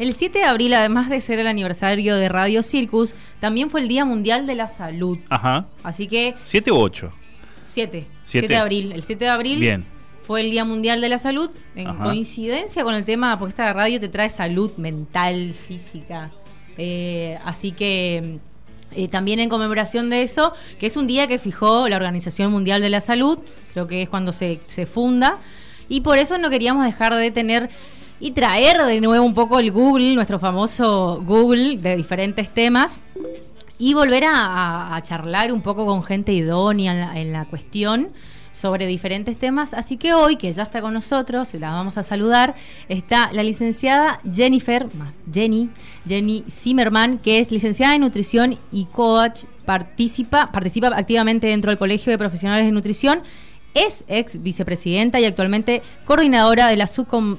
[0.00, 3.88] El 7 de abril, además de ser el aniversario de Radio Circus, también fue el
[3.88, 5.18] Día Mundial de la Salud.
[5.28, 5.66] Ajá.
[5.82, 6.34] Así que...
[6.42, 7.12] ¿7 u 8?
[7.60, 8.06] 7.
[8.22, 8.46] Siete.
[8.46, 8.92] 7 de abril.
[8.92, 9.84] El 7 de abril Bien.
[10.22, 12.04] fue el Día Mundial de la Salud, en Ajá.
[12.04, 16.30] coincidencia con el tema, porque esta radio te trae salud mental, física.
[16.78, 18.38] Eh, así que
[18.92, 22.80] eh, también en conmemoración de eso, que es un día que fijó la Organización Mundial
[22.80, 23.38] de la Salud,
[23.74, 25.36] creo que es cuando se, se funda,
[25.90, 27.68] y por eso no queríamos dejar de tener
[28.20, 33.00] y traer de nuevo un poco el Google, nuestro famoso Google de diferentes temas,
[33.78, 38.10] y volver a, charlar un poco con gente idónea en la, cuestión
[38.52, 39.72] sobre diferentes temas.
[39.72, 42.54] Así que hoy, que ya está con nosotros, la vamos a saludar,
[42.90, 44.86] está la licenciada Jennifer,
[45.32, 45.70] Jenny,
[46.06, 52.10] Jenny Zimmerman, que es licenciada en nutrición y coach, participa, participa activamente dentro del Colegio
[52.10, 53.22] de Profesionales de Nutrición,
[53.72, 57.38] es ex vicepresidenta y actualmente coordinadora de la subcom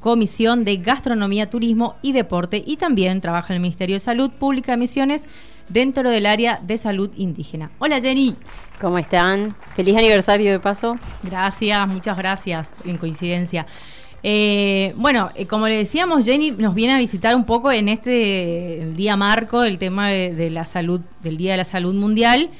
[0.00, 4.72] Comisión de Gastronomía, Turismo y Deporte y también trabaja en el Ministerio de Salud Pública
[4.72, 5.26] de Misiones
[5.68, 7.70] dentro del área de salud indígena.
[7.78, 8.34] Hola Jenny.
[8.80, 9.54] ¿Cómo están?
[9.76, 10.96] Feliz aniversario de paso.
[11.22, 13.66] Gracias, muchas gracias, en coincidencia.
[14.22, 18.92] Eh, bueno, eh, como le decíamos, Jenny nos viene a visitar un poco en este
[18.96, 22.50] día marco, el tema de, de la salud, del Día de la Salud Mundial.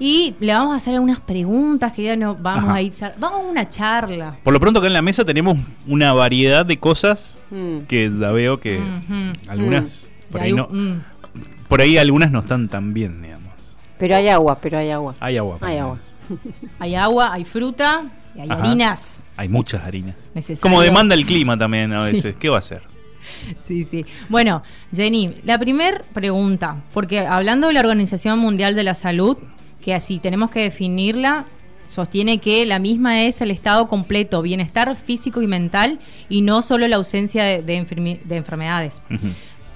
[0.00, 2.74] Y le vamos a hacer algunas preguntas que ya no vamos Ajá.
[2.76, 2.92] a ir.
[3.18, 4.36] Vamos a una charla.
[4.42, 7.80] Por lo pronto acá en la mesa tenemos una variedad de cosas Mm.
[7.88, 8.80] que la veo que
[9.48, 11.02] algunas por Y ahí no mm.
[11.68, 13.52] por ahí algunas no están tan bien, digamos.
[13.98, 15.14] Pero hay agua, pero hay agua.
[15.20, 15.58] Hay agua.
[15.58, 15.98] por Hay agua.
[16.78, 18.02] Hay agua, hay fruta
[18.36, 18.62] y hay Ajá.
[18.62, 19.24] harinas.
[19.36, 20.14] Hay muchas harinas.
[20.32, 20.62] Necesario.
[20.62, 22.36] Como demanda el clima también a veces.
[22.36, 22.82] ¿Qué va a hacer?
[23.64, 24.04] Sí, sí.
[24.28, 24.62] Bueno,
[24.94, 29.36] Jenny, la primera pregunta, porque hablando de la Organización Mundial de la Salud,
[29.82, 31.46] que así tenemos que definirla,
[31.88, 36.86] sostiene que la misma es el estado completo, bienestar físico y mental, y no solo
[36.86, 39.00] la ausencia de, de enfermi- de enfermedades.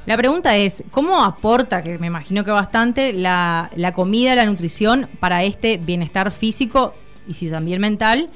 [0.06, 5.08] La pregunta es, ¿cómo aporta, que me imagino que bastante, la, la comida, la nutrición
[5.18, 6.94] para este bienestar físico
[7.26, 8.28] y si también mental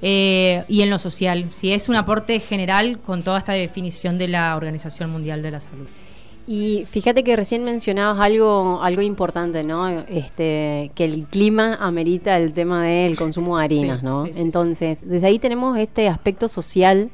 [0.00, 1.46] eh, y en lo social?
[1.50, 5.60] Si es un aporte general con toda esta definición de la Organización Mundial de la
[5.60, 5.86] Salud.
[6.52, 9.88] Y fíjate que recién mencionabas algo, algo importante, ¿no?
[10.08, 14.24] Este, que el clima amerita el tema del consumo de harinas, Sí, ¿no?
[14.26, 17.10] sí, sí, Entonces, desde ahí tenemos este aspecto social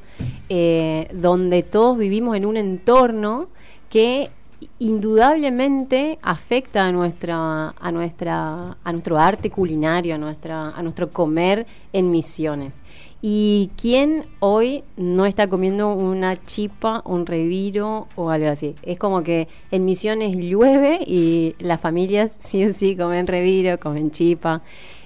[0.49, 3.47] eh, donde todos vivimos en un entorno
[3.91, 4.31] que
[4.79, 11.67] indudablemente afecta a nuestra a nuestra a nuestro arte culinario a nuestra a nuestro comer
[11.93, 12.81] en misiones
[13.21, 19.23] y quién hoy no está comiendo una chipa un reviro o algo así es como
[19.23, 24.61] que en misiones llueve y las familias sí o sí comen reviro comen chipa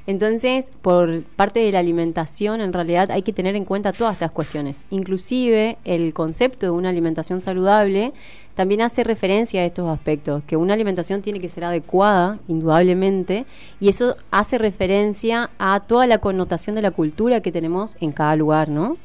[0.07, 4.31] entonces, por parte de la alimentación, en realidad hay que tener en cuenta todas estas
[4.31, 4.85] cuestiones.
[4.89, 8.13] Inclusive el concepto de una alimentación saludable
[8.56, 13.45] también hace referencia a estos aspectos, que una alimentación tiene que ser adecuada, indudablemente,
[13.79, 18.35] y eso hace referencia a toda la connotación de la cultura que tenemos en cada
[18.35, 18.97] lugar, ¿no?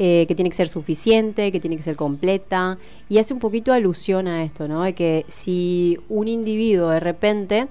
[0.00, 2.78] Eh, que tiene que ser suficiente, que tiene que ser completa,
[3.08, 4.84] y hace un poquito alusión a esto, ¿no?
[4.84, 7.66] De que si un individuo de repente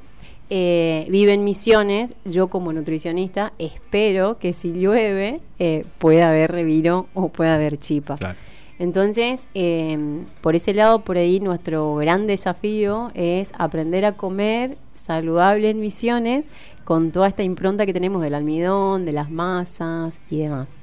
[0.50, 7.08] eh, vive en misiones, yo como nutricionista espero que si llueve eh, pueda haber reviro
[7.14, 8.16] o pueda haber chipa.
[8.16, 8.38] Claro.
[8.80, 15.70] Entonces, eh, por ese lado, por ahí nuestro gran desafío es aprender a comer saludable
[15.70, 16.50] en misiones
[16.84, 20.78] con toda esta impronta que tenemos del almidón, de las masas y demás.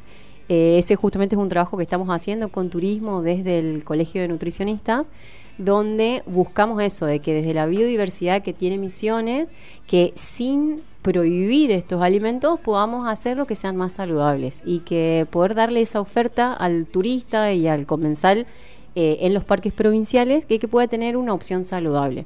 [0.49, 4.29] Eh, ese justamente es un trabajo que estamos haciendo con turismo desde el Colegio de
[4.29, 5.11] Nutricionistas,
[5.59, 9.51] donde buscamos eso, de que desde la biodiversidad que tiene Misiones,
[9.87, 15.83] que sin prohibir estos alimentos podamos hacerlo que sean más saludables y que poder darle
[15.83, 18.47] esa oferta al turista y al comensal
[18.95, 22.25] eh, en los parques provinciales que, pueda tener una opción saludable.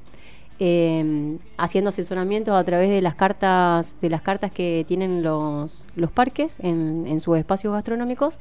[0.60, 6.10] Eh, haciendo asesoramientos a través de las cartas de las cartas que tienen los, los
[6.10, 8.38] parques en sus espacios gastronómicos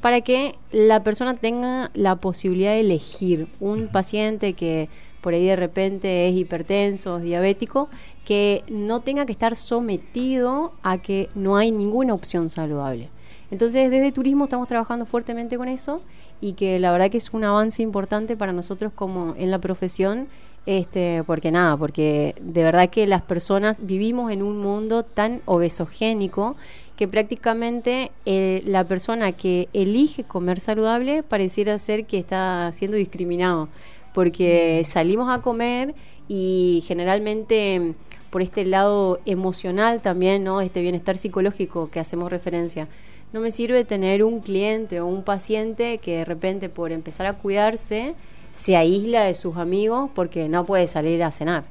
[0.00, 4.88] para que la persona tenga la posibilidad de elegir un paciente que
[5.20, 7.88] por ahí de repente es hipertenso, es diabético,
[8.24, 13.08] que no tenga que estar sometido a que no hay ninguna opción saludable.
[13.50, 16.00] Entonces, desde turismo estamos trabajando fuertemente con eso
[16.40, 20.28] y que la verdad que es un avance importante para nosotros como en la profesión,
[20.66, 26.56] este, porque nada, porque de verdad que las personas vivimos en un mundo tan obesogénico
[27.00, 33.70] que prácticamente eh, la persona que elige comer saludable pareciera ser que está siendo discriminado,
[34.12, 35.94] porque salimos a comer
[36.28, 37.94] y generalmente
[38.28, 40.60] por este lado emocional también, ¿no?
[40.60, 42.86] Este bienestar psicológico que hacemos referencia.
[43.32, 47.32] No me sirve tener un cliente o un paciente que de repente por empezar a
[47.32, 48.12] cuidarse
[48.52, 51.64] se aísla de sus amigos porque no puede salir a cenar.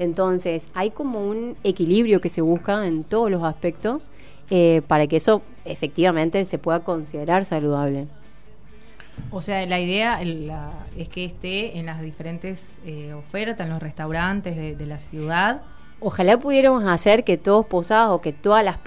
[0.00, 4.10] Entonces, hay como un equilibrio que se busca en todos los aspectos
[4.54, 8.06] eh, para que eso efectivamente se pueda considerar saludable.
[9.30, 10.20] O sea, la idea
[10.94, 15.62] es que esté en las diferentes eh, ofertas, en los restaurantes de la ciudad,
[16.04, 18.78] Ojalá pudiéramos hacer que todos Posados o que, todas las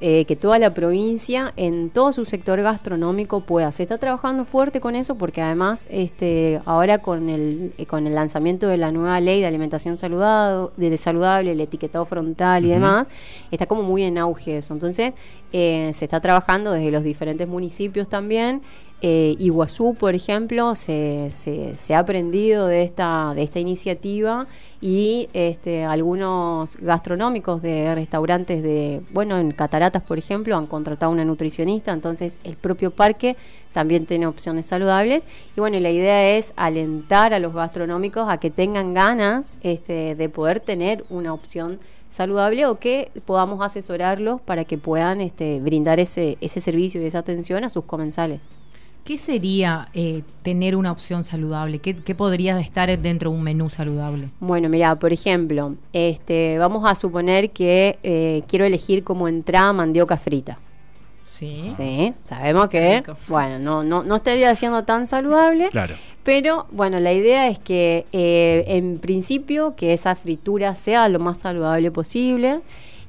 [0.00, 3.72] eh, que toda la provincia en todo su sector gastronómico pueda.
[3.72, 8.14] Se está trabajando fuerte con eso porque además este, ahora con el, eh, con el
[8.14, 13.08] lanzamiento de la nueva ley de alimentación saludable, de, saludable, el etiquetado frontal y demás,
[13.50, 14.72] está como muy en auge eso.
[14.72, 15.14] Entonces
[15.52, 18.62] eh, se está trabajando desde los diferentes municipios también
[19.04, 24.46] eh, Iguazú, por ejemplo, se, se, ha aprendido de esta, de esta iniciativa
[24.80, 31.24] y este, algunos gastronómicos de restaurantes de, bueno, en Cataratas, por ejemplo, han contratado una
[31.24, 33.36] nutricionista, entonces el propio parque
[33.72, 35.26] también tiene opciones saludables.
[35.56, 40.28] Y bueno, la idea es alentar a los gastronómicos a que tengan ganas este, de
[40.28, 46.38] poder tener una opción saludable o que podamos asesorarlos para que puedan este, brindar ese,
[46.40, 48.48] ese servicio y esa atención a sus comensales.
[49.04, 51.80] ¿Qué sería eh, tener una opción saludable?
[51.80, 54.28] ¿Qué, podría estar dentro de un menú saludable?
[54.38, 60.16] Bueno, mira, por ejemplo, este, vamos a suponer que eh, quiero elegir como entrada mandioca
[60.16, 60.58] frita.
[61.24, 61.72] Sí.
[61.76, 65.68] Sí, sabemos que, bueno, no, no, no estaría siendo tan saludable.
[65.70, 65.96] Claro.
[66.22, 71.38] Pero bueno, la idea es que eh, en principio que esa fritura sea lo más
[71.38, 72.60] saludable posible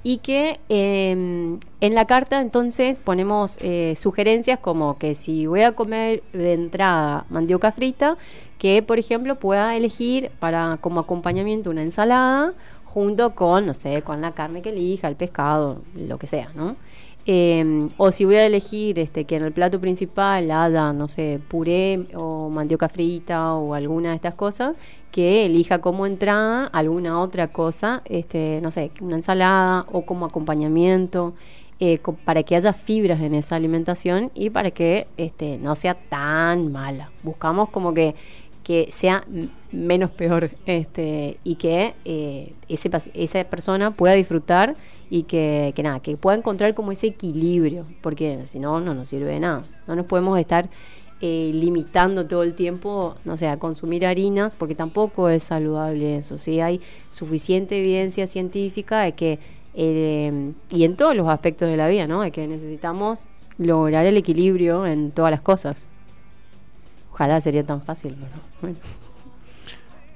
[0.04, 5.72] y que em, en la carta entonces ponemos eh, sugerencias como que si voy a
[5.72, 8.18] comer de entrada mandioca frita,
[8.58, 12.54] que por ejemplo pueda elegir para como acompañamiento una ensalada
[12.86, 16.76] junto con, no sé, con la carne que elija, el pescado, lo que sea, ¿no?
[17.26, 21.40] Em, o si voy a elegir este, que en el plato principal haya, no sé,
[21.48, 24.76] puré o mandioca frita o alguna de estas cosas,
[25.10, 31.34] que elija como entrada alguna otra cosa, este, no sé, una ensalada o como acompañamiento,
[31.80, 36.72] eh, para que haya fibras en esa alimentación y para que este, no sea tan
[36.72, 37.12] mala.
[37.24, 38.16] Buscamos como que,
[38.64, 39.26] que sea
[39.72, 44.76] menos peor este, y que eh, ese, esa persona pueda disfrutar
[45.10, 49.10] y que, que nada, que pueda encontrar como ese equilibrio, porque si no, no nos
[49.10, 49.64] sirve de nada.
[49.88, 50.70] No nos podemos estar
[51.22, 56.38] eh, limitando todo el tiempo, no sé, a consumir harinas, porque tampoco es saludable eso.
[56.38, 56.60] ¿sí?
[56.60, 56.82] Hay
[57.12, 59.40] suficiente evidencia científica de que,
[59.74, 62.22] eh, y en todos los aspectos de la vida, ¿no?
[62.22, 63.26] De que necesitamos
[63.58, 65.88] lograr el equilibrio en todas las cosas.
[67.14, 68.78] Ojalá sería tan fácil, pero bueno.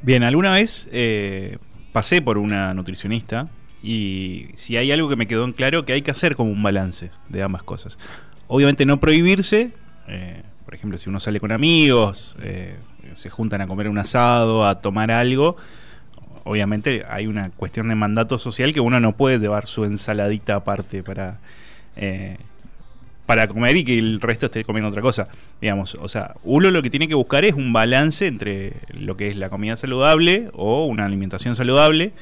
[0.02, 1.60] Bien, alguna vez eh,
[1.92, 3.48] pasé por una nutricionista
[3.84, 6.64] y si hay algo que me quedó en claro, que hay que hacer como un
[6.64, 8.00] balance de ambas cosas.
[8.48, 9.74] Obviamente no prohibirse,
[10.08, 12.78] eh, por ejemplo, si uno sale con amigos, eh,
[13.14, 15.56] se juntan a comer un asado, a tomar algo,
[16.46, 21.04] obviamente hay una cuestión de mandato social que uno no puede llevar su ensaladita aparte
[21.04, 21.38] para,
[23.28, 25.28] para comer y que el resto esté comiendo otra cosa.
[25.62, 29.28] Digamos, o sea, uno lo que tiene que buscar es un balance entre lo que
[29.28, 32.14] es la comida saludable o una alimentación saludable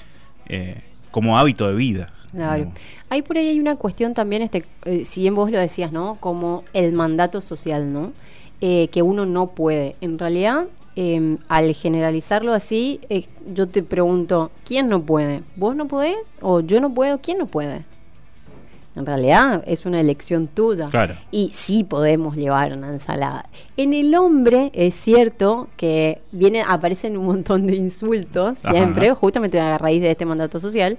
[0.49, 0.81] eh,
[1.11, 2.11] como hábito de vida.
[2.31, 2.71] Claro.
[3.09, 4.65] Hay por ahí hay una cuestión también, este,
[5.05, 6.17] si bien vos lo decías, ¿no?
[6.19, 8.11] Como el mandato social, ¿no?
[8.59, 9.95] Eh, que uno no puede.
[10.01, 10.65] En realidad,
[10.95, 15.43] em, al generalizarlo así, eh, yo te pregunto, ¿quién no puede?
[15.55, 16.35] ¿Vos no podés?
[16.41, 17.19] ¿O yo no puedo?
[17.19, 17.85] ¿Quién no puede?
[18.95, 20.85] En realidad es una elección tuya.
[20.85, 21.15] Claro.
[21.31, 23.49] Y sí podemos llevar una ensalada.
[23.75, 29.77] En el hombre es cierto que viene, aparecen un montón de insultos siempre, justamente a
[29.77, 30.97] raíz de este mandato social.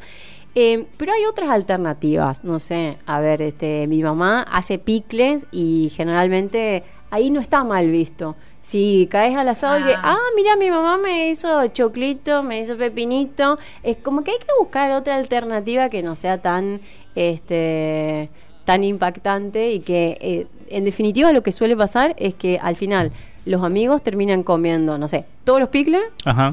[0.54, 5.92] Em, pero hay otras alternativas, no sé, a ver, este, mi mamá hace picles y
[5.94, 8.36] generalmente ahí no está mal visto.
[8.66, 10.16] Si caes al asado y que, ah.
[10.16, 14.46] ah, mira, mi mamá me hizo choclito, me hizo pepinito, es como que hay que
[14.58, 16.80] buscar otra alternativa que no sea tan,
[17.14, 18.28] este,
[18.64, 23.12] tan impactante y que, eh, en definitiva, lo que suele pasar es que al final
[23.44, 26.02] los amigos terminan comiendo, no sé, todos los picles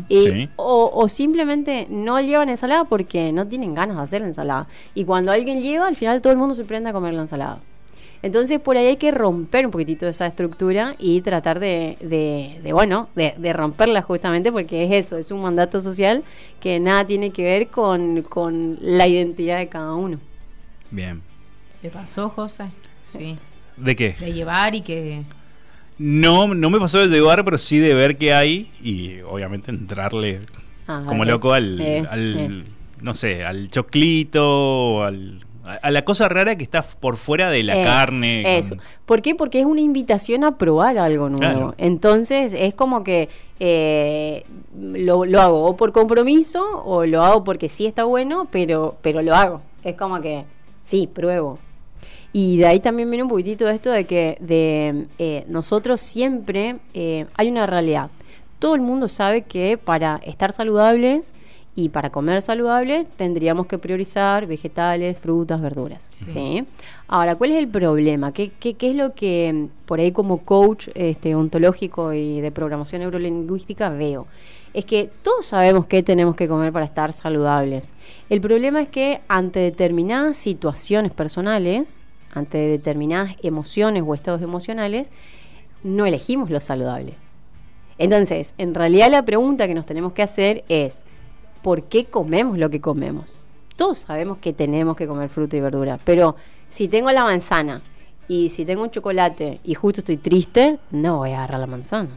[0.07, 4.67] y, o, o, simplemente no llevan ensalada porque no tienen ganas de hacer ensalada.
[4.93, 7.57] Y cuando alguien lleva, al final todo el mundo se prende a comer la ensalada.
[8.23, 13.09] Entonces por ahí hay que romper un poquitito esa estructura y tratar de, de, bueno,
[13.15, 16.23] de, romperla justamente porque es eso, es un mandato social
[16.61, 20.19] que nada tiene que ver con, la identidad de cada uno.
[20.89, 21.21] Bien.
[21.81, 22.67] ¿Te pasó, José?
[23.09, 23.37] Sí.
[23.75, 24.15] ¿De qué?
[24.17, 25.23] De llevar y que...
[25.97, 30.39] No, no me pasó de llevar, pero sí de ver qué hay y obviamente entrarle
[30.87, 32.63] ah, como loco al, eh, al eh.
[33.01, 37.63] no sé, al choclito, al A, a la cosa rara que está por fuera de
[37.63, 38.57] la Es- carne.
[38.57, 38.75] Eso.
[38.75, 39.35] con- ¿Por qué?
[39.35, 41.37] Porque es una invitación a probar algo nuevo.
[41.39, 41.75] Claro.
[41.77, 43.29] Entonces es como que
[43.59, 44.43] eh,
[44.77, 49.21] lo, lo hago o por compromiso o lo hago porque sí está bueno, pero, pero
[49.21, 49.61] lo hago.
[49.83, 50.45] Es como que
[50.83, 51.59] sí, pruebo.
[52.35, 57.25] Y de ahí también viene un poquitito esto de que de eh, nosotros siempre eh,
[57.35, 58.09] hay una realidad.
[58.59, 61.33] Todo el mundo sabe que para estar saludables
[61.75, 66.07] y para comer saludables tendríamos que priorizar vegetales, frutas, verduras.
[66.11, 66.65] ¿sí?
[67.07, 68.31] Ahora, ¿cuál es el problema?
[68.31, 73.01] ¿Qué, qué, qué es lo que por ahí como coach este, ontológico y de programación
[73.01, 74.27] neurolingüística veo?
[74.73, 77.93] Es que todos sabemos qué tenemos que comer para estar saludables.
[78.29, 82.01] El problema es que ante determinadas situaciones personales,
[82.33, 85.11] ante determinadas emociones o estados emocionales,
[85.83, 87.15] no elegimos lo saludable.
[87.97, 91.03] Entonces, en realidad la pregunta que nos tenemos que hacer es,
[91.63, 93.41] ¿por qué comemos lo que comemos?
[93.75, 96.35] Todos sabemos que tenemos que comer fruta y verdura, pero
[96.69, 97.81] si tengo la manzana
[98.27, 102.09] y si tengo un chocolate y justo estoy triste, no voy a agarrar la manzana.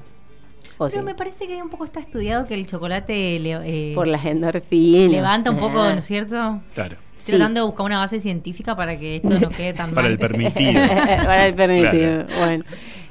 [0.79, 3.95] O Pero sí, me parece que un poco está estudiado que el chocolate le- eh,
[3.95, 5.11] por las endorfinas.
[5.11, 5.93] levanta un poco, Ah.
[5.93, 6.61] ¿no es cierto?
[6.75, 6.97] Claro.
[7.19, 7.39] Estoy Sí.
[7.39, 10.13] tratando de buscar una base científica para que esto no quede tan Para mal.
[10.13, 10.73] el permitido.
[11.25, 12.27] Para el permitido.
[12.27, 12.41] Claro.
[12.45, 12.65] Bueno,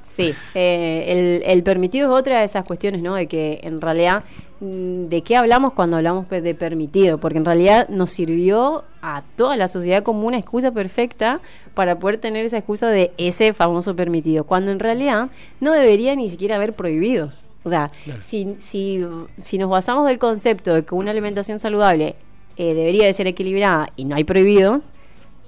[0.06, 0.34] sí.
[0.54, 3.15] eh, el, el permitido es otra de esas cuestiones, ¿no?
[3.15, 4.24] De que en realidad,
[4.59, 7.17] ¿de qué hablamos cuando hablamos de permitido?
[7.17, 11.41] Porque en realidad nos sirvió a toda la sociedad como una excusa perfecta
[11.74, 16.29] para poder tener esa excusa de ese famoso permitido, cuando en realidad no debería ni
[16.29, 17.50] siquiera haber prohibidos.
[17.63, 17.91] O sea,
[18.24, 19.03] si, si,
[19.39, 22.15] si nos basamos del concepto de que una alimentación saludable
[22.57, 24.83] eh, debería de ser equilibrada y no hay prohibidos,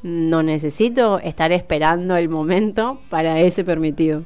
[0.03, 4.23] no necesito estar esperando el momento para ese permitido.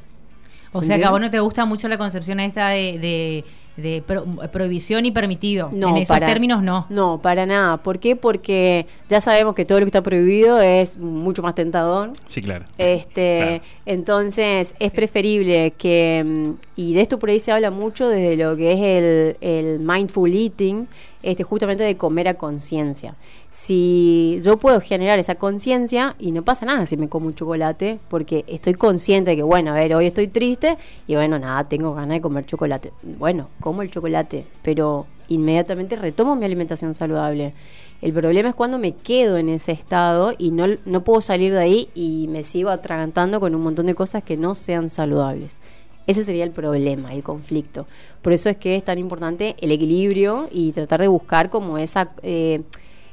[0.74, 3.46] O sea que a vos no te gusta mucho la concepción esta de, de,
[3.78, 5.70] de pro- prohibición y permitido.
[5.74, 6.86] No, en esos para- términos no.
[6.90, 7.78] No, para nada.
[7.78, 8.16] ¿Por qué?
[8.16, 12.12] Porque ya sabemos que todo lo que está prohibido es mucho más tentador.
[12.28, 12.66] Sí, claro.
[12.78, 13.64] Este, Claro.
[13.86, 18.56] entonces es preferible que, mm, y de esto por ahí se habla mucho desde lo
[18.58, 20.88] que es el, el mindful eating,
[21.24, 23.16] este, justamente de comer a conciencia.
[23.50, 28.00] Si yo puedo generar esa conciencia y no pasa nada si me como un chocolate,
[28.10, 31.94] porque estoy consciente de que, bueno, a ver, hoy estoy triste y bueno, nada, tengo
[31.94, 32.92] ganas de comer chocolate.
[33.04, 37.54] Bueno, como el chocolate, pero inmediatamente retomo mi alimentación saludable.
[38.02, 41.60] El problema es cuando me quedo en ese estado y no, no puedo salir de
[41.60, 45.62] ahí y me sigo atragantando con un montón de cosas que no sean saludables.
[46.08, 47.86] Ese sería el problema, el conflicto.
[48.22, 52.12] Por eso es que es tan importante el equilibrio y tratar de buscar como esa...
[52.24, 52.62] eh,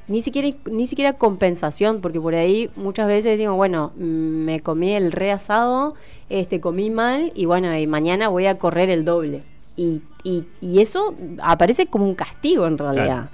[0.09, 4.95] ni siquiera, ni siquiera compensación, porque por ahí muchas veces decimos, bueno, mm, me comí
[4.95, 5.95] el re asado,
[6.31, 9.43] este, comí mal y bueno, y mañana voy a correr el doble.
[9.77, 13.29] Y, y, y eso aparece como un castigo en realidad.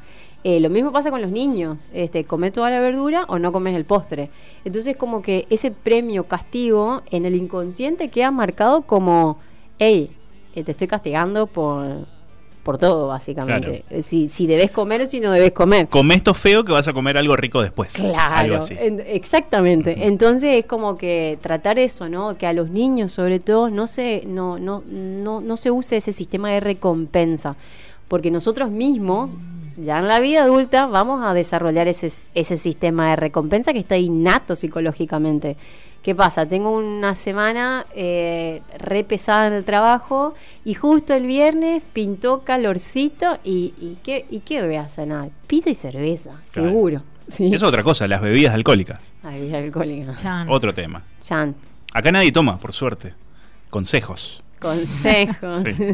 [0.44, 3.74] Eh, lo mismo pasa con los niños, este, comes toda la verdura o no comes
[3.74, 4.28] el postre.
[4.66, 9.38] Entonces como que ese premio castigo en el inconsciente queda marcado como,
[9.78, 10.10] hey,
[10.54, 12.06] eh, te estoy castigando por,
[12.62, 13.84] por todo básicamente.
[13.88, 15.88] Eh, Si, si debes comer o si no debes comer.
[15.88, 17.94] Come esto feo que vas a comer algo rico después.
[17.98, 18.74] Algo Claro, así.
[18.78, 20.06] en- exactamente.
[20.06, 22.36] Entonces es como que tratar eso, ¿no?
[22.36, 26.12] Que a los niños sobre todo no se, no, no, no, no se use ese
[26.12, 27.56] sistema de recompensa.
[28.08, 29.30] Porque nosotros mismos,
[29.76, 33.96] ya en la vida adulta, vamos a desarrollar ese, ese sistema de recompensa que está
[33.96, 35.56] innato psicológicamente.
[36.02, 36.44] ¿Qué pasa?
[36.44, 43.38] Tengo una semana eh, re pesada en el trabajo y justo el viernes pintó calorcito
[43.42, 45.30] y, y, ¿qué, ¿y qué voy a cenar?
[45.46, 46.68] Pizza y cerveza, Claro.
[46.68, 47.02] seguro.
[47.26, 47.54] Sí.
[47.54, 49.00] Es otra cosa, las bebidas alcohólicas.
[49.22, 50.14] Ay, alcohólica.
[50.16, 50.46] Chan.
[50.50, 51.02] Otro tema.
[51.22, 51.54] Chan.
[51.94, 53.14] Acá nadie toma, por suerte.
[53.70, 54.42] Consejos.
[54.60, 55.62] Consejos.
[55.62, 55.84] Sí.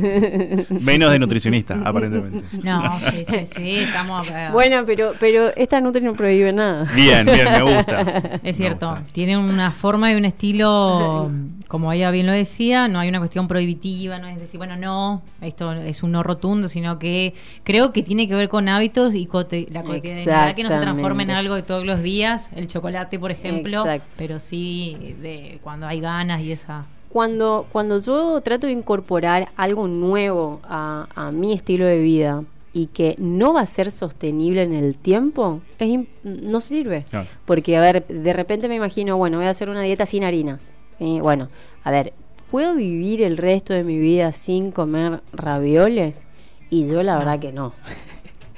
[0.81, 2.45] Menos de nutricionista, aparentemente.
[2.63, 4.29] No, sí, sí, sí, estamos...
[4.53, 6.85] bueno, pero, pero esta Nutri no prohíbe nada.
[6.95, 8.39] Bien, bien, me gusta.
[8.43, 9.05] Es cierto, gusta.
[9.13, 11.31] tiene una forma y un estilo,
[11.67, 15.23] como ella bien lo decía, no hay una cuestión prohibitiva, no es decir, bueno, no,
[15.41, 19.27] esto es un no rotundo, sino que creo que tiene que ver con hábitos y
[19.27, 23.19] cote- la cotidianidad que no se transforma en algo de todos los días, el chocolate,
[23.19, 24.15] por ejemplo, Exacto.
[24.17, 26.85] pero sí de cuando hay ganas y esa...
[27.13, 32.87] Cuando, cuando yo trato de incorporar algo nuevo a, a mi estilo de vida y
[32.87, 37.05] que no va a ser sostenible en el tiempo, es no sirve.
[37.11, 37.29] Claro.
[37.47, 40.75] Porque, a ver, de repente me imagino, bueno, voy a hacer una dieta sin harinas.
[40.97, 41.21] ¿sí?
[41.21, 41.49] Bueno,
[41.83, 42.13] a ver,
[42.51, 46.27] ¿puedo vivir el resto de mi vida sin comer ravioles?
[46.71, 47.73] Y yo la verdad que no.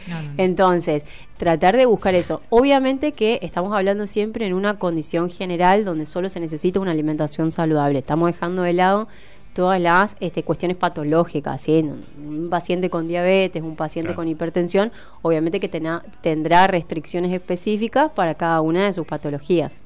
[0.07, 0.35] No, no, no.
[0.39, 1.05] Entonces,
[1.37, 2.41] tratar de buscar eso.
[2.51, 7.53] Obviamente que estamos hablando siempre en una condición general donde solo se necesita una alimentación
[7.53, 7.99] saludable.
[8.01, 9.09] Estamos dejando de lado
[9.55, 11.61] todas las este, cuestiones patológicas.
[11.61, 11.85] ¿sí?
[12.19, 14.17] Un paciente con diabetes, un paciente Claro.
[14.17, 19.81] con hipertensión, obviamente que tena- tendrá restricciones específicas para cada una de sus patologías.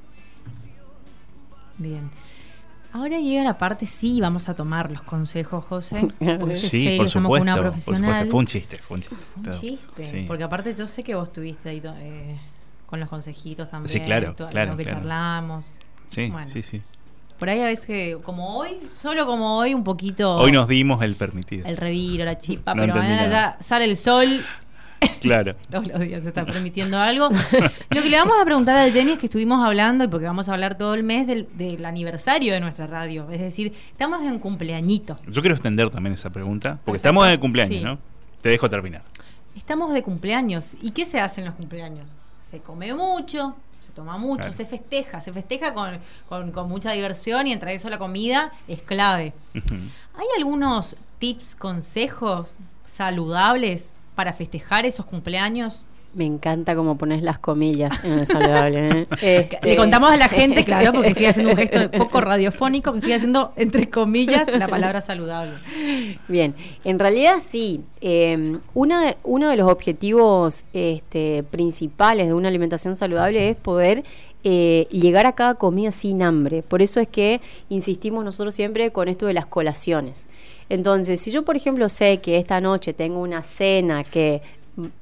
[1.77, 2.09] Bien.
[2.97, 6.07] Ahora llega la parte, sí, vamos a tomar los consejos, José.
[6.39, 8.01] Porque Sí, serio, por supuesto, una por profesional.
[8.03, 8.31] supuesto.
[8.31, 9.15] Fue un chiste, fue un chiste.
[9.43, 10.03] Fue un chiste.
[10.03, 10.25] Sí.
[10.27, 12.37] Porque aparte yo sé que vos estuviste ahí eh,
[12.85, 13.89] con los consejitos también.
[13.89, 14.99] Sí, claro, todo claro, lo que claro.
[14.99, 15.73] charlamos.
[16.09, 16.49] Sí, Bueno.
[16.49, 16.81] sí, sí.
[17.37, 21.03] Por ahí a veces que, como hoy, solo como hoy, un poquito Hoy nos dimos
[21.03, 21.67] el permitido.
[21.67, 23.57] el reviro, la chispa, No pero mañana nada.
[23.57, 24.43] ya sale el sol.
[25.21, 25.55] Claro.
[25.69, 27.29] Todos los días se está permitiendo algo.
[27.89, 30.47] Lo que le vamos a preguntar a Jenny es que estuvimos hablando, y porque vamos
[30.47, 33.29] a hablar todo el mes del, del aniversario de nuestra radio.
[33.31, 35.15] Es decir, estamos en cumpleañito.
[35.27, 37.07] Yo quiero extender también esa pregunta, porque Perfecto.
[37.09, 37.83] estamos en el cumpleaños, Sí.
[37.83, 37.97] ¿no?
[38.41, 39.01] Te dejo terminar.
[39.55, 40.75] Estamos de cumpleaños.
[40.81, 42.05] ¿Y qué se hace en los cumpleaños?
[42.39, 44.53] Se come mucho, se toma mucho, Claro.
[44.53, 45.19] se festeja.
[45.19, 45.97] Se festeja con,
[46.29, 49.33] con- con mucha diversión y entre eso la comida es clave.
[49.55, 52.53] ¿Hay algunos tips, consejos
[52.85, 55.85] saludables para festejar esos cumpleaños?
[56.15, 58.89] Me encanta cómo pones las comillas en el saludable.
[59.01, 59.07] ¿eh?
[59.21, 62.97] Este- Le contamos a la gente, claro, porque estoy haciendo un gesto poco radiofónico, que
[62.99, 65.53] estoy haciendo entre comillas la palabra saludable.
[66.27, 67.81] Bien, en realidad sí.
[68.01, 74.03] Eh, una- uno de los objetivos este, principales de una alimentación saludable es poder
[74.43, 76.63] eh, llegar a cada comida sin hambre.
[76.63, 80.27] Por eso es que insistimos nosotros siempre con esto de las colaciones.
[80.69, 84.41] Entonces, si yo, por ejemplo, sé que esta noche tengo una cena que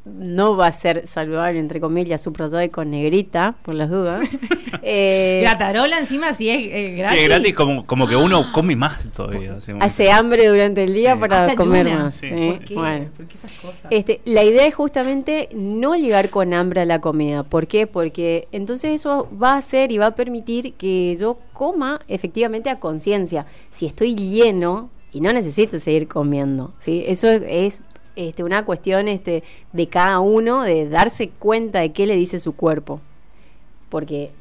[0.05, 2.25] no va a ser saludable, entre comillas,
[2.63, 4.27] y con negrita, por las dudas.
[4.82, 7.17] eh, Gratarola encima, si es eh, gratis.
[7.17, 9.58] Sí, es gratis, como, como que uno come más todavía.
[9.82, 11.20] hace hambre durante el día Sí.
[11.20, 12.03] para Hace comer ayuna.
[12.05, 12.15] más.
[12.15, 12.29] Sí.
[12.29, 12.51] ¿sí?
[12.51, 12.74] ¿Por qué?
[12.75, 13.05] Bueno.
[13.17, 13.91] ¿Por qué esas cosas?
[13.91, 17.44] Este, la idea es justamente no llegar con hambre a la comida.
[17.44, 17.86] ¿Por qué?
[17.86, 22.79] Porque entonces eso va a hacer y va a permitir que yo coma efectivamente a
[22.79, 23.46] conciencia.
[23.72, 26.74] Si estoy lleno y no necesito seguir comiendo.
[26.79, 27.03] ¿sí?
[27.08, 27.82] Eso es, es,
[28.15, 29.43] este, una cuestión este,
[29.74, 33.01] de cada uno, de darse cuenta de qué le dice su cuerpo.
[33.89, 34.31] Porque,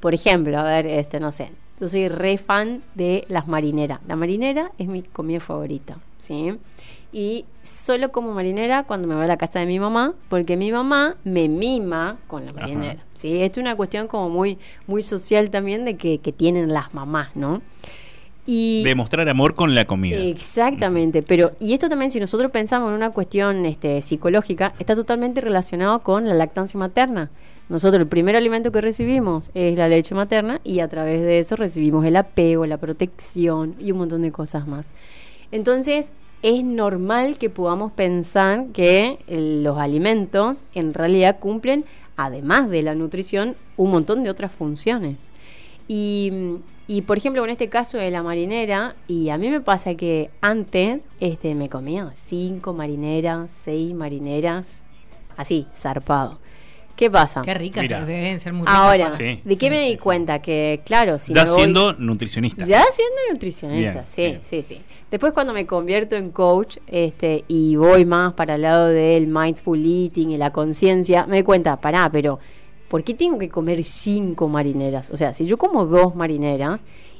[0.00, 4.00] por ejemplo, a ver, este, no sé, yo soy re fan de las marineras.
[4.06, 6.54] La marinera es mi comida favorita, ¿sí?
[7.12, 10.72] Y solo como marinera cuando me voy a la casa de mi mamá, porque mi
[10.72, 12.60] mamá me mima con la Ajá.
[12.60, 13.40] marinera, ¿sí?
[13.42, 17.34] Esto es una cuestión como muy, muy social también de que, que tienen las mamás,
[17.36, 17.62] ¿no?
[18.46, 20.18] Y Demostrar amor con la comida.
[20.18, 25.40] Exactamente, pero y esto también si nosotros pensamos en una cuestión este, psicológica, está totalmente
[25.40, 27.30] relacionado con la lactancia materna.
[27.70, 31.56] Nosotros el primer alimento que recibimos es la leche materna y a través de eso
[31.56, 34.88] recibimos el apego, la protección y un montón de cosas más.
[35.50, 42.94] Entonces es normal que podamos pensar que los alimentos en realidad cumplen, además de la
[42.94, 45.30] nutrición, un montón de otras funciones.
[45.88, 46.32] Y,
[46.86, 50.30] y, por ejemplo, en este caso de la marinera, y a mí me pasa que
[50.40, 54.84] antes este, me comía cinco marineras, seis marineras,
[55.36, 56.38] así, zarpado.
[56.96, 57.42] ¿Qué pasa?
[57.42, 58.04] Qué ricas, Mira.
[58.04, 58.78] deben ser muy ricas.
[58.78, 59.98] Ahora, Sí, ¿de qué sí, me di sí.
[59.98, 60.38] cuenta?
[60.38, 62.64] Que, claro, si ya me voy- siendo nutricionista.
[62.64, 64.38] ya siendo nutricionista, Bien, sí, bien.
[64.42, 64.80] sí, sí.
[65.10, 69.84] Después cuando me convierto en coach este, y voy más para el lado del mindful
[69.84, 72.38] eating y la conciencia, me doy cuenta, pará, pero
[72.94, 75.10] ¿por qué tengo que comer cinco marineras?
[75.10, 76.78] O sea, si yo como dos marineras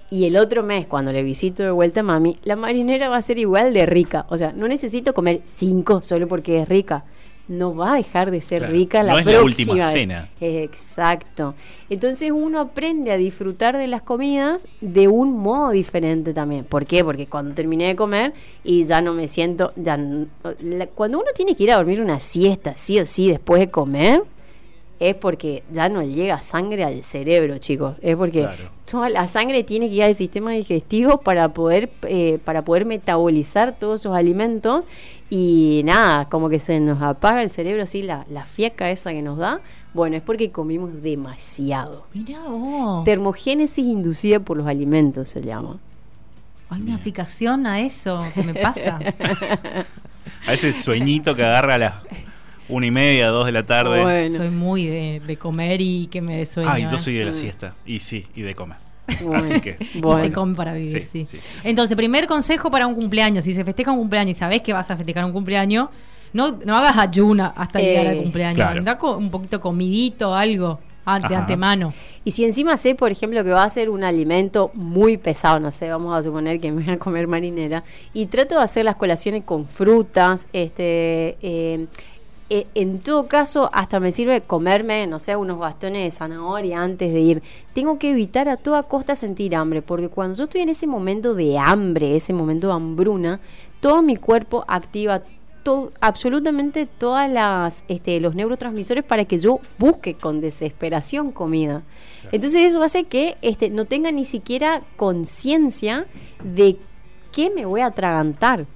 [0.09, 3.23] y el otro mes cuando le visito de vuelta a mami, la marinera va a
[3.23, 4.25] ser igual de rica.
[4.29, 7.03] O sea, no necesito comer cinco solo porque es rica.
[7.49, 10.29] No va a dejar de ser Claro, rica la no es la última cena.
[10.41, 11.57] Exacto.
[11.91, 16.65] Entonces uno aprende a disfrutar de las comidas de un modo diferente también.
[16.65, 17.03] ¿Por qué?
[17.03, 18.33] Porque cuando terminé de comer
[18.63, 20.29] y ya no me siento, ya n-
[20.61, 23.71] la- cuando uno tiene que ir a dormir una siesta, sí o sí, después de
[23.71, 24.23] comer,
[25.01, 27.97] es porque ya no llega sangre al cerebro, chicos.
[28.03, 28.71] Es porque Claro.
[28.91, 33.75] toda la sangre tiene que ir al sistema digestivo para poder, eh, para poder metabolizar
[33.79, 34.85] todos esos alimentos
[35.31, 39.23] y nada, como que se nos apaga el cerebro así, la, la fiaca esa que
[39.23, 39.61] nos da.
[39.95, 42.05] Bueno, es porque comimos demasiado.
[42.15, 43.05] Mirá vos.
[43.05, 45.77] Termogénesis inducida por los alimentos se llama.
[46.71, 48.99] Hay una aplicación a eso que me pasa.
[50.47, 51.95] A ese sueñito que agarra a las
[52.69, 54.03] una y media, dos de la tarde.
[54.03, 54.37] Bueno.
[54.39, 56.71] Soy muy de, de comer y que me dé sueño.
[56.73, 57.01] Ay, yo ¿eh?
[57.01, 57.37] soy de la Mm.
[57.37, 57.75] siesta.
[57.87, 58.79] Y sí, y de comer.
[59.23, 59.77] Bueno, Así que.
[59.95, 60.21] Y bueno.
[60.21, 61.25] se come para vivir, sí.
[61.25, 61.69] Sí, sí, sí.
[61.69, 63.45] Entonces, primer consejo para un cumpleaños.
[63.45, 65.89] Si se festeja un cumpleaños y sabes que vas a festejar un cumpleaños,
[66.33, 68.57] no, no hagas ayuna hasta llegar al Eh, cumpleaños.
[68.57, 68.79] Claro.
[68.79, 71.39] Anda con un poquito comidito, algo, an- de Ajá.
[71.41, 71.93] antemano.
[72.25, 75.71] Y si encima sé, por ejemplo, que va a ser un alimento muy pesado, no
[75.71, 78.97] sé, vamos a suponer que me voy a comer marinera, y trato de hacer las
[78.97, 81.87] colaciones con frutas, este, eh,
[82.57, 87.13] eh, en todo caso, hasta me sirve comerme, no sé, unos bastones de zanahoria antes
[87.13, 87.43] de ir.
[87.73, 91.35] Tengo que evitar a toda costa sentir hambre, porque cuando yo estoy en ese momento
[91.35, 93.41] de hambre, ese momento de hambruna,
[93.81, 95.23] todo mi cuerpo activa
[95.65, 101.83] todo, absolutamente todas las este, los neurotransmisores para que yo busque con desesperación comida.
[102.31, 106.07] Entonces eso hace que este, no tenga ni siquiera conciencia
[106.45, 106.77] de
[107.33, 108.67] qué me voy a atragantar.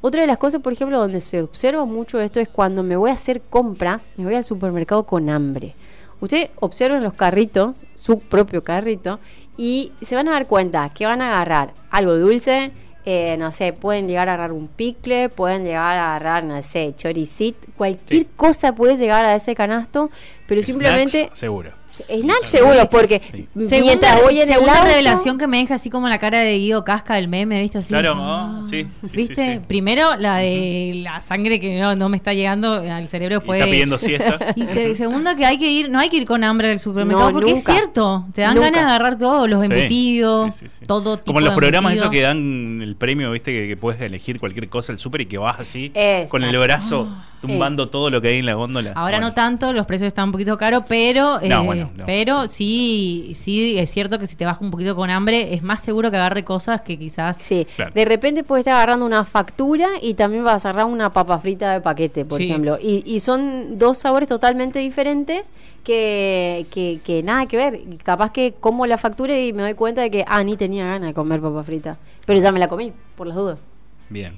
[0.00, 3.10] Otra de las cosas, por ejemplo, donde se observa mucho esto es cuando me voy
[3.10, 5.74] a hacer compras, me voy al supermercado con hambre.
[6.20, 9.18] Ustedes observan los carritos, su propio carrito,
[9.56, 12.72] y se van a dar cuenta que van a agarrar algo dulce,
[13.04, 16.94] eh, no sé, pueden llegar a agarrar un picle, pueden llegar a agarrar, no sé,
[16.96, 20.10] choricit, cualquier cosa puede llegar a ese canasto,
[20.46, 21.30] pero simplemente...
[21.32, 21.70] Seguro
[22.08, 26.40] Snack seguro, porque mientras voy en segunda revelación que me deja así como la cara
[26.40, 27.78] de Guido Casca del meme, ¿viste?
[27.78, 29.60] Así, claro, ah, sí, ¿Viste?
[29.66, 33.60] Primero la de la sangre que no, me está llegando al cerebro puede...
[33.60, 34.38] está pidiendo siesta.
[34.56, 37.52] Y segundo que hay que ir, no hay que ir con hambre al supermercado, porque
[37.52, 41.94] es cierto, te dan ganas de agarrar todos los embutidos, todo tipo Como los programas
[41.94, 43.68] esos que dan el premio, ¿viste?
[43.68, 45.92] Que, puedes elegir cualquier cosa al super y que vas así,
[46.28, 47.08] con el brazo
[47.46, 48.92] tumbando todo lo que hay en la góndola.
[48.94, 51.40] Ahora no tanto, los precios están un poquito caros, pero...
[51.40, 53.32] Eh, pero sí.
[53.34, 56.16] sí, es cierto que si te vas un poquito con hambre, es más seguro que
[56.16, 57.36] agarre cosas que quizás.
[57.38, 61.38] Sí, de repente puedes estar agarrando una factura y también vas a agarrar una papa
[61.38, 62.78] frita de paquete, por ejemplo.
[62.80, 65.50] Y, y, son dos sabores totalmente diferentes
[65.84, 66.66] que,
[67.04, 67.80] que, nada que ver.
[68.02, 71.08] Capaz que como la factura y me doy cuenta de que, ah, ni tenía ganas
[71.08, 71.96] de comer papa frita.
[72.26, 73.60] Pero ya me la comí, por las dudas.
[74.08, 74.36] Bien.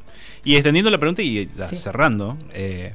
[0.49, 1.47] Y extendiendo la pregunta y
[1.79, 2.95] cerrando, eh,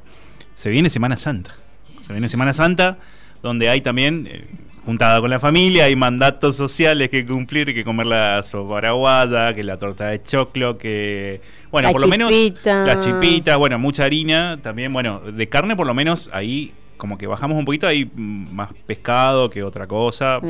[0.56, 1.54] se viene Semana Santa.
[2.00, 2.98] Se viene Semana Santa,
[3.44, 4.26] donde hay también.
[4.28, 4.44] Eh,
[4.84, 9.62] juntada con la familia, hay mandatos sociales que cumplir, que comer la sopa araguada, que
[9.62, 11.40] la torta de choclo, que
[11.70, 12.32] bueno, por lo menos
[12.64, 17.28] la chipita, bueno, mucha harina, también bueno, de carne por lo menos ahí como que
[17.28, 20.40] bajamos un poquito, hay más pescado que otra cosa.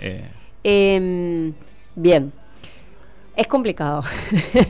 [0.00, 0.24] Eh.
[0.62, 1.52] Em,
[1.96, 2.32] bien,
[3.40, 4.02] es complicado.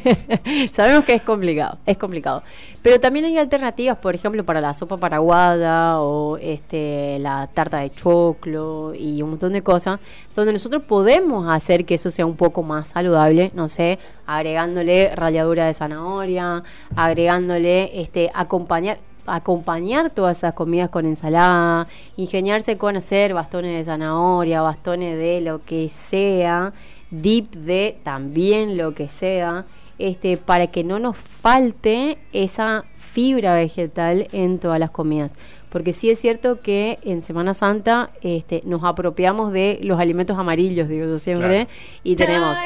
[0.70, 2.44] Sabemos que es complicado, es complicado.
[2.82, 7.90] Pero también hay alternativas, por ejemplo, para la sopa paraguada o este, la tarta de
[7.90, 9.98] choclo y un montón de cosas,
[10.36, 15.66] donde nosotros podemos hacer que eso sea un poco más saludable, no sé, agregándole ralladura
[15.66, 16.62] de zanahoria,
[16.94, 24.62] agregándole, este, acompañar acompañar todas esas comidas con ensalada, ingeniarse con hacer bastones de zanahoria,
[24.62, 26.72] bastones de lo que sea,
[27.10, 29.66] dip de también lo que sea,
[29.98, 35.36] este, para que no nos falte esa fibra vegetal en todas las comidas.
[35.70, 40.88] Porque sí es cierto que en Semana Santa este, nos apropiamos de los alimentos amarillos,
[40.88, 41.68] digo yo siempre,
[42.02, 42.58] y tenemos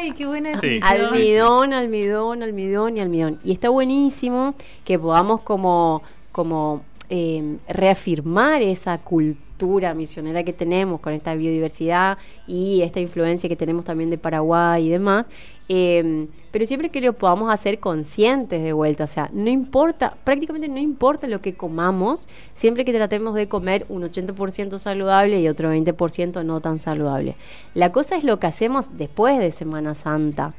[0.83, 3.39] almidón, almidón, almidón y almidón.
[3.45, 4.55] Y está buenísimo
[4.87, 6.03] que podamos como,
[6.33, 13.57] como eh, reafirmar esa cultura misionera que tenemos con esta biodiversidad y esta influencia que
[13.57, 15.27] tenemos también de Paraguay y demás,
[15.69, 20.69] em, pero siempre que lo podamos hacer conscientes de vuelta, o sea, no importa, prácticamente
[20.69, 25.73] no importa lo que comamos, siempre que tratemos de comer un 80% saludable y otro
[25.73, 27.37] 20% no tan saludable.
[27.75, 30.55] La cosa es lo que hacemos después de Semana Santa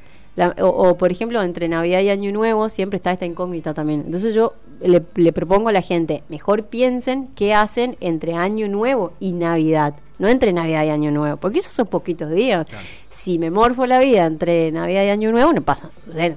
[0.62, 4.04] o, por ejemplo, entre Navidad y Año Nuevo siempre está esta incógnita también.
[4.06, 9.32] Entonces yo le, propongo a la gente, mejor piensen qué hacen entre Año Nuevo y
[9.32, 12.68] Navidad, no entre Navidad y Año Nuevo, porque esos son poquitos días.
[13.08, 15.90] Si me morfo la vida entre Navidad y Año Nuevo, no pasa.
[16.14, 16.36] Bueno,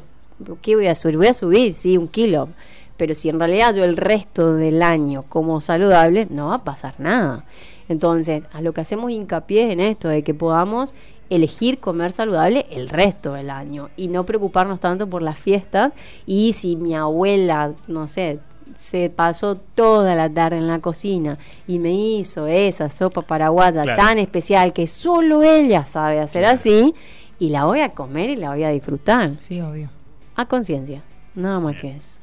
[0.63, 1.17] ¿qué voy a subir?
[1.17, 2.49] Voy a subir, sí, un kilo.
[2.97, 6.95] Pero si en realidad yo el resto del año como saludable, no va a pasar
[6.99, 7.45] nada.
[7.89, 10.95] Entonces, a lo que hacemos hincapié en esto, de que podamos
[11.31, 15.93] elegir comer saludable el resto del año y no preocuparnos tanto por las fiestas
[16.27, 18.39] y si mi abuela, no sé,
[18.77, 24.19] se pasó toda la tarde en la cocina y me hizo esa sopa paraguaya tan
[24.19, 26.95] especial que solo ella sabe hacer así
[27.39, 29.33] y la voy a comer y la voy a disfrutar.
[29.41, 29.91] Sí, obvio.
[30.37, 31.03] A conciencia,
[31.35, 32.21] nada más que eso.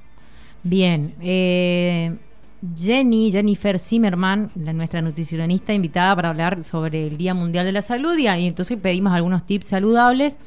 [0.63, 2.15] Bien, eh,
[2.77, 8.17] Jenny, Jennifer Zimmerman, nuestra nutricionista invitada para hablar sobre el Día Mundial de la Salud
[8.17, 10.37] y, entonces pedimos algunos tips saludables.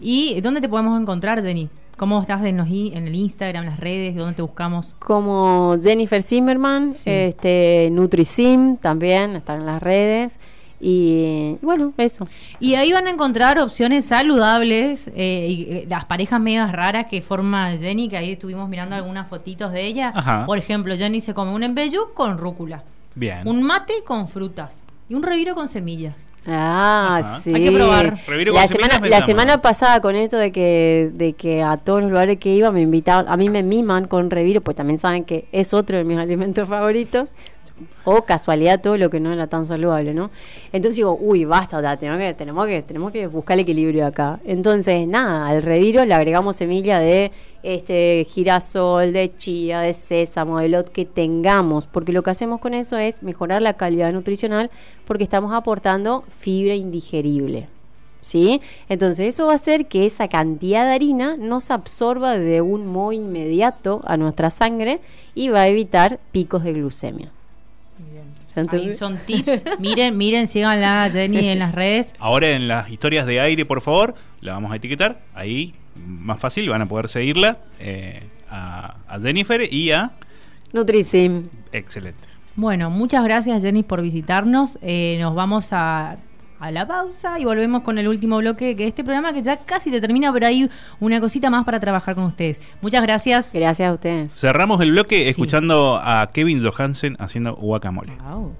[0.00, 1.68] ¿Y dónde te podemos encontrar, Jenny?
[1.96, 4.16] ¿Cómo estás en, los, en el Instagram, en las redes?
[4.16, 4.96] ¿Dónde te buscamos?
[4.98, 10.40] Como Jennifer Zimmerman, este, NutriSim también, están en las redes.
[10.84, 12.26] Y bueno, eso.
[12.58, 17.22] Y ahí van a encontrar opciones saludables, eh, y, eh, las parejas medias raras que
[17.22, 20.12] forma Jenny, que ahí estuvimos mirando algunas fotitos de ella.
[20.44, 22.82] Por ejemplo, Jenny se come un embello con rúcula.
[23.14, 23.46] Bien.
[23.46, 24.80] Un mate con frutas.
[25.08, 26.30] y un reviro con semillas.
[26.46, 27.40] Ah, Ajá.
[27.42, 27.54] sí.
[27.54, 28.18] Hay que probar.
[28.26, 31.76] Reviro La con semana, semillas, la semana pasada con esto de que, de que a
[31.76, 34.98] todos los lugares que iba me invitaban, a mí me miman con reviro, pues también
[34.98, 37.28] saben que es otro de mis alimentos favoritos.
[38.04, 40.30] O casualidad todo lo que no era tan saludable, ¿no?
[40.72, 44.40] Entonces digo, uy, basta, tenemos que buscar el equilibrio acá.
[44.44, 50.68] Entonces, nada, al reviro le agregamos semilla de este girasol, de chía, de sésamo, de
[50.68, 54.70] lot que tengamos, porque lo que hacemos con eso es mejorar la calidad nutricional
[55.06, 57.68] porque estamos aportando fibra indigerible.
[58.20, 58.60] ¿Sí?
[58.88, 62.86] Entonces eso va a hacer que esa cantidad de harina no se absorba de un
[62.86, 65.00] modo inmediato a nuestra sangre
[65.34, 67.32] y va a evitar picos de glucemia.
[68.56, 69.64] Ahí son tips.
[69.78, 72.14] miren, miren, síganla a Jenny en las redes.
[72.18, 75.20] Ahora en las historias de aire, por favor, la vamos a etiquetar.
[75.34, 75.74] Ahí,
[76.06, 80.12] más fácil, van a poder seguirla eh, a, a Jennifer y a...
[80.72, 81.48] Nutrisim.
[81.72, 82.32] Excelente.
[82.54, 84.78] Bueno, muchas gracias Jenny por visitarnos.
[84.82, 86.18] Eh, nos vamos a,
[86.62, 89.90] a la pausa y volvemos con el último bloque de este programa que ya casi
[89.90, 90.70] se termina, pero hay
[91.00, 92.60] una cosita más para trabajar con ustedes.
[92.80, 93.52] Muchas gracias.
[93.52, 94.32] Gracias a ustedes.
[94.32, 95.28] Cerramos el bloque Sí.
[95.30, 98.12] escuchando a Kevin Johansen haciendo guacamole.
[98.22, 98.52] Wow.